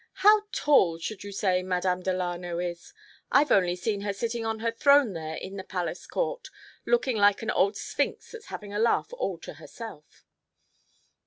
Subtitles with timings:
[0.25, 2.91] How tall should you say Madame Delano is?
[3.31, 6.49] I've only seen her sitting on her throne there in the Palace Court
[6.87, 10.25] lookin' like an old Sphinx that's havin' a laugh all to herself."